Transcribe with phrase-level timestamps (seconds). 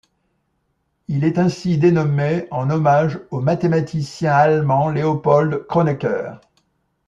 [1.09, 6.39] Il est ainsi dénommé en hommage au mathématicien allemand Leopold Kronecker.